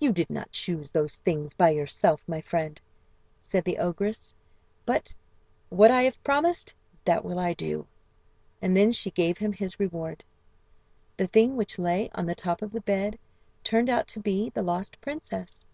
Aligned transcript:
"You 0.00 0.12
did 0.12 0.30
not 0.30 0.50
choose 0.50 0.90
those 0.90 1.18
things 1.18 1.52
by 1.52 1.68
yourself, 1.72 2.26
my 2.26 2.40
friend," 2.40 2.80
said 3.36 3.64
the 3.64 3.76
ogress; 3.76 4.34
"but 4.86 5.14
what 5.68 5.90
I 5.90 6.04
have 6.04 6.24
promised, 6.24 6.72
that 7.04 7.22
will 7.22 7.38
I 7.38 7.52
do." 7.52 7.86
And 8.62 8.74
then 8.74 8.92
she 8.92 9.10
gave 9.10 9.36
him 9.36 9.52
his 9.52 9.78
reward. 9.78 10.24
"The 11.18 11.26
thing 11.26 11.54
which 11.58 11.78
lay 11.78 12.08
on 12.14 12.24
the 12.24 12.34
top 12.34 12.62
of 12.62 12.72
the 12.72 12.80
bed" 12.80 13.18
turned 13.62 13.90
out 13.90 14.06
to 14.08 14.20
be 14.20 14.48
the 14.54 14.62
lost 14.62 14.98
princess. 15.02 15.66